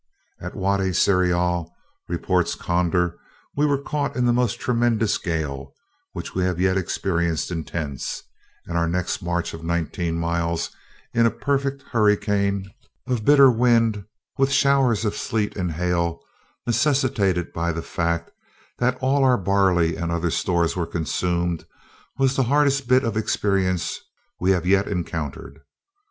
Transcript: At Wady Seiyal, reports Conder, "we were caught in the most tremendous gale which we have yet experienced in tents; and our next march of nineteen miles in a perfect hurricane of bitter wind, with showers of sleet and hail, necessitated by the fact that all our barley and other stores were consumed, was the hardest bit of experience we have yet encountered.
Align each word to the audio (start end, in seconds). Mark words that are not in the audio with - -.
At 0.39 0.55
Wady 0.55 0.93
Seiyal, 0.93 1.69
reports 2.09 2.55
Conder, 2.55 3.19
"we 3.55 3.67
were 3.67 3.77
caught 3.79 4.15
in 4.15 4.25
the 4.25 4.33
most 4.33 4.59
tremendous 4.59 5.19
gale 5.19 5.75
which 6.13 6.33
we 6.33 6.41
have 6.41 6.59
yet 6.59 6.75
experienced 6.75 7.51
in 7.51 7.63
tents; 7.63 8.23
and 8.65 8.79
our 8.79 8.87
next 8.87 9.21
march 9.21 9.53
of 9.53 9.63
nineteen 9.63 10.17
miles 10.17 10.71
in 11.13 11.27
a 11.27 11.29
perfect 11.29 11.83
hurricane 11.83 12.65
of 13.05 13.25
bitter 13.25 13.51
wind, 13.51 14.03
with 14.39 14.51
showers 14.51 15.05
of 15.05 15.15
sleet 15.15 15.55
and 15.55 15.73
hail, 15.73 16.19
necessitated 16.65 17.53
by 17.53 17.71
the 17.71 17.83
fact 17.83 18.31
that 18.79 18.97
all 19.01 19.23
our 19.23 19.37
barley 19.37 19.95
and 19.97 20.11
other 20.11 20.31
stores 20.31 20.75
were 20.75 20.87
consumed, 20.87 21.63
was 22.17 22.35
the 22.35 22.43
hardest 22.49 22.87
bit 22.87 23.03
of 23.03 23.15
experience 23.15 23.99
we 24.39 24.49
have 24.49 24.65
yet 24.65 24.87
encountered. 24.87 25.59